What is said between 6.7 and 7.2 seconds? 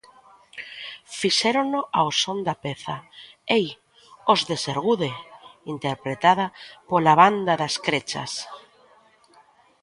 pola